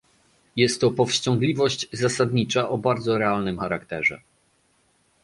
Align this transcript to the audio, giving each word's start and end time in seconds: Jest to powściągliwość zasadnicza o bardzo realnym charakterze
Jest 0.55 0.81
to 0.81 0.91
powściągliwość 0.91 1.87
zasadnicza 1.93 2.69
o 2.69 2.77
bardzo 2.77 3.17
realnym 3.17 3.59
charakterze 3.59 4.21